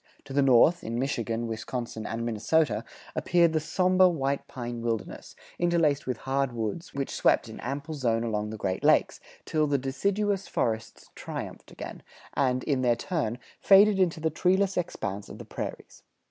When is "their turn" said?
12.81-13.37